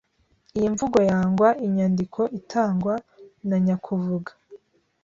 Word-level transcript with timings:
Iyi 0.57 0.67
mvugo 0.73 0.97
yangwa 1.09 1.49
inyandiko 1.67 2.21
itangwa 2.39 2.95
na 3.47 3.57
nyakuvuga 3.65 4.31